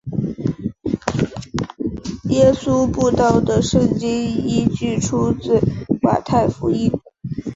[2.31, 5.59] 耶稣步道的圣经依据出自
[6.01, 6.91] 马太福音。